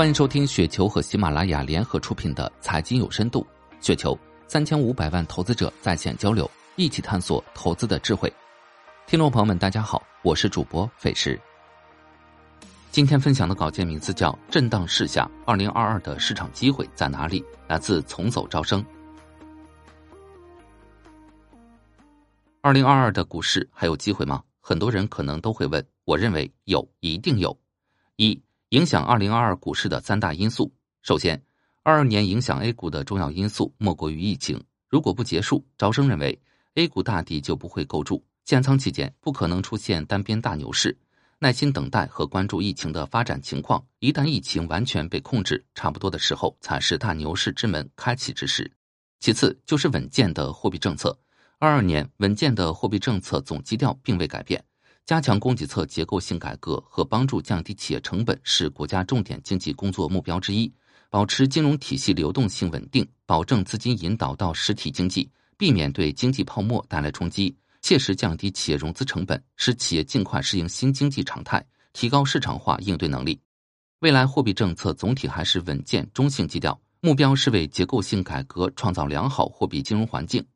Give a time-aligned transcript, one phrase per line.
[0.00, 3.46] 欢迎收听雪球和喜马拉雅联合出品的《财经有深度》，
[3.86, 8.32] 雪球三千五百万投资者在线交流，一起探索投资的智慧。
[9.06, 11.38] 听众朋友们，大家好，我是主播费时。
[12.90, 18.82] 今天分享的稿件名字叫《震荡市下，二零二二的市场机会在哪里》，来自从走招生。
[22.62, 24.42] 二零二二的股市还有机会吗？
[24.62, 27.54] 很多人可能都会问，我认为有，一定有。
[28.16, 30.72] 一影响二零二二股市的三大因素。
[31.02, 31.42] 首先，
[31.82, 34.62] 二二年影响 A 股的重要因素莫过于疫情。
[34.88, 36.40] 如果不结束，招生认为
[36.74, 40.96] A 股大底就不会构筑，建仓期间不可能出现单边大牛市。
[41.40, 48.70] 耐心等待和关注疫情的发展情况，一旦疫情完全被控制，差不多的时候才是大牛市之门开启之时。
[49.18, 51.18] 其次就是稳健的货币政策。
[51.58, 54.64] 二二年稳健的货币政策总基调并未改变。
[55.10, 60.72] 加强供给侧结构性改革和帮助降低企业成本是国家重点经济工作目标之一。
[61.10, 71.60] 保持金融体系流动性稳定，保证资金引导到实体经济，避免对经济泡沫带来冲击，切实降低企业融资成本，使企业尽快适应新经济常态，
[71.92, 73.36] 提高市场化应对能力。
[73.98, 80.46] 未来货币政策总体还是稳健中性基调，目标是为结构性改革创造良好货币金融环境。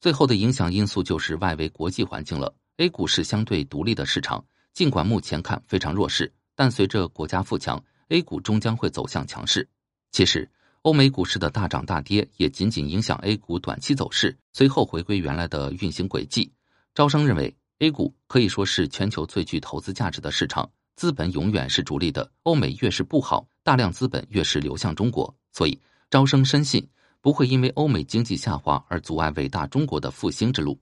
[0.00, 2.54] 最后的影响因素就是外围国际环境了。
[2.80, 4.42] A 股是相对独立的市场，
[4.72, 7.78] 尽管目前看非常弱势，但随着国家富强
[8.08, 9.68] ，A 股终将会走向强势。
[10.12, 10.50] 其实，
[10.80, 16.50] 欧美股市的大涨大跌也仅仅影响 A 股短期走势，随后回归原来的运行轨迹。
[16.94, 22.32] 招商认为，A 股可以说是全球最具投资价值的市场，资本永远是逐利的。
[22.44, 26.88] 欧美越是不好，大量资本越是流向中国，所以招生深信
[27.20, 30.80] 不会因为欧美经济下滑而阻碍伟大中国的复兴之路。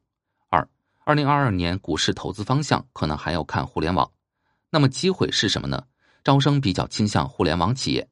[1.09, 4.11] 二零二二年股市投资方向可能还要看互联网，
[4.69, 5.83] 那么机会是什么呢？
[6.23, 8.07] 招生比较倾向互联网企业。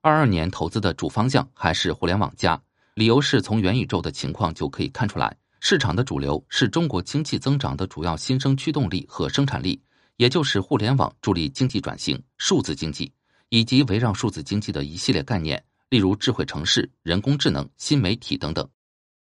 [0.00, 2.60] 二二年投资的主方向还是互联网加，
[2.94, 9.80] 理由是从元宇宙的情况就可以看出来，市场的主流是中国经济增长的主要新生驱动力和生产力，
[10.16, 13.12] 也就是互联网助力经济转型、数字经济
[13.50, 18.68] 以及围绕数字经济的一系列概念，例如智慧城市、人工智能、新媒体等等。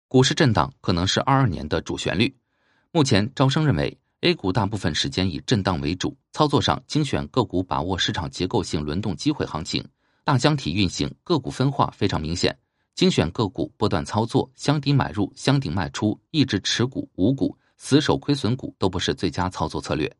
[0.08, 2.34] 股市震荡可能是二二年的主旋律。
[2.94, 9.82] 目前，招生认为，A 股大部分时间以震荡为主，操作上精选个股，把握市场结构性轮动机会行情，
[10.24, 12.54] 大箱体运行，个股分化非常明显。
[12.94, 20.14] 精选个股，波段操作，箱底买入，箱顶卖出，一直持股无股，死守亏损股都不是最佳操作策略。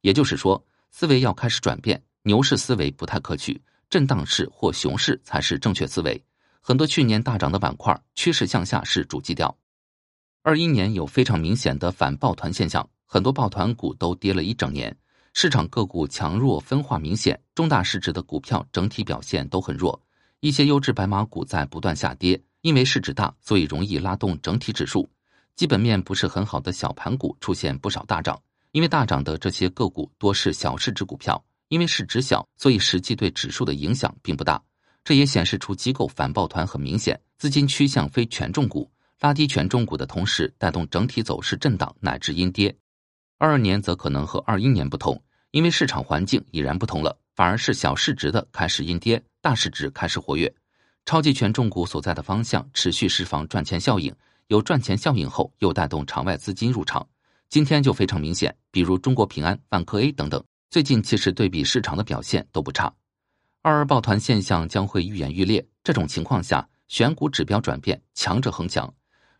[0.00, 0.60] 也就是说，
[0.90, 6.20] 思维要开始转变，牛市思维不太可取，震荡市或熊市才是正确思维。
[6.60, 9.56] 很多去年大涨的板块，趋势向下是主基调。
[10.46, 14.96] 二一年有非常明显的反抱团现象，很多抱团股都跌了一整年，
[15.32, 20.00] 市场个股强弱分化明显，中大市值的股票整体表现都很弱，
[20.38, 25.10] 一些优质白马股在不断下跌，因为市值大，所以容易拉动整体指数。
[25.56, 28.40] 基本面不是很好的小盘股出现不少大涨，
[28.70, 34.62] 因为大涨的这些个股多是小市值股票，因为市值小，所以实际对指数的影响并不大。
[35.02, 38.88] 这也显示出机构反抱团很明显，资金趋向非权重股。
[39.20, 42.76] 拉低权重股的同时，带动整体走势震荡乃至阴跌。
[43.38, 50.54] 二二年则可能和二一年不同，因为市场环境已然不同了，反而是小市值的开始阴跌，大市值开始活跃。
[51.06, 54.14] 超级权重股所在的方向持续释放赚钱效应，
[54.48, 57.06] 有赚钱效应后又带动场外资金入场。
[57.48, 62.92] 今天就非常明显，比如中国平安、万科 A 等等，最近其实对比市场的表现都不差。
[63.62, 68.92] 二二抱团现象将会愈演愈烈，这种情况下选股指标转变，强者恒强。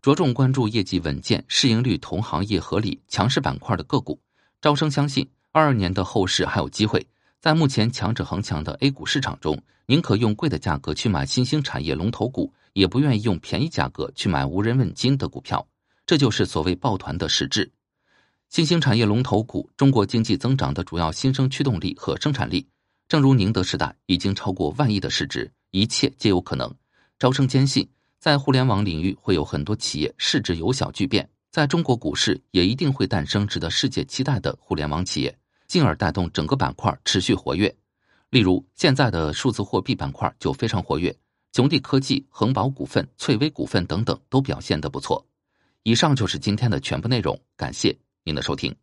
[0.07, 4.17] 着重关注业绩稳健、市盈率同行业合理、强势板块的个股。
[4.61, 7.05] 招生相信，二二年的后市还有机会。
[7.41, 15.67] 在目前强者恒强的 A 股市场中，宁可用贵的价格去买新兴产业龙头股，也不愿意用便宜价格去买无人问津的股票。
[16.07, 17.69] 这就是所谓抱团的实质。
[18.49, 22.65] 新兴产业龙头股，中国经济增长的主要新生驱动力和生产力。
[23.09, 26.73] 正如宁德时代已经超过万亿的市值，一切皆有可能。
[27.19, 27.89] 招生坚信。
[28.19, 31.29] 在互联网领域，会有很多企业市值由小巨变。
[31.51, 37.75] 在中国股市，也一定会诞生值得世界期待的互联网企业，进而带动整个板块持续活跃。
[38.31, 41.17] 例如，现在的数字货币板块就非常活跃，
[41.53, 45.25] 雄地科技、恒宝股份、翠微股份等等都表现得不错。
[45.85, 48.75] 以上就是今天的全部内容，感谢您的收听。